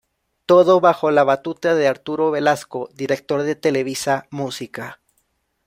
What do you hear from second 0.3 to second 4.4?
Todo bajo la batuta de Arturo Velasco, Director de Televisa